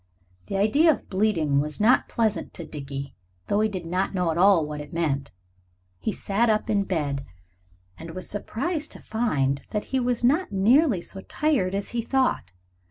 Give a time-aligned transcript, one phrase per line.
[0.47, 3.13] The idea of bleeding was not pleasant to Dickie,
[3.45, 5.31] though he did not at all know what it meant.
[5.99, 7.23] He sat up in bed,
[7.99, 12.51] and was surprised to find that he was not nearly so tired as he thought.